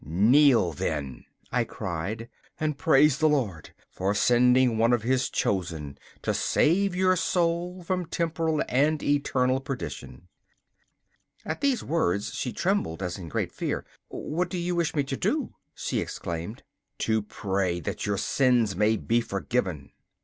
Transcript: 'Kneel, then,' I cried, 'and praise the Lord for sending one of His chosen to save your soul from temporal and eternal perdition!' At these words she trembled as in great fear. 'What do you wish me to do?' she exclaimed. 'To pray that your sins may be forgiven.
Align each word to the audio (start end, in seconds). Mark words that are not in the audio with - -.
'Kneel, 0.03 0.73
then,' 0.73 1.25
I 1.51 1.63
cried, 1.63 2.27
'and 2.59 2.75
praise 2.75 3.19
the 3.19 3.29
Lord 3.29 3.69
for 3.91 4.15
sending 4.15 4.79
one 4.79 4.93
of 4.93 5.03
His 5.03 5.29
chosen 5.29 5.95
to 6.23 6.33
save 6.33 6.95
your 6.95 7.15
soul 7.15 7.83
from 7.83 8.07
temporal 8.07 8.63
and 8.67 9.03
eternal 9.03 9.59
perdition!' 9.59 10.27
At 11.45 11.61
these 11.61 11.83
words 11.83 12.33
she 12.33 12.51
trembled 12.51 13.03
as 13.03 13.19
in 13.19 13.29
great 13.29 13.51
fear. 13.51 13.85
'What 14.07 14.49
do 14.49 14.57
you 14.57 14.73
wish 14.75 14.95
me 14.95 15.03
to 15.03 15.15
do?' 15.15 15.53
she 15.75 15.99
exclaimed. 16.01 16.63
'To 16.97 17.21
pray 17.21 17.79
that 17.81 18.03
your 18.03 18.17
sins 18.17 18.75
may 18.75 18.97
be 18.97 19.21
forgiven. 19.21 19.91